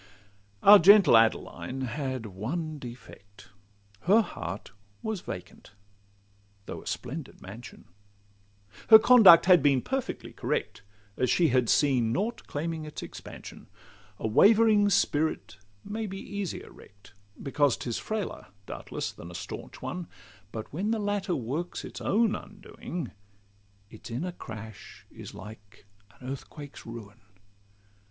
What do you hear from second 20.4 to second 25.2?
But when the latter works its own undoing, Its inner crash